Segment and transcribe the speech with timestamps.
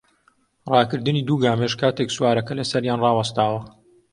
[0.73, 3.61] ڕاکردنی دوو گامێش کاتێک سوارەکە لەسەریان ڕاوەستاوە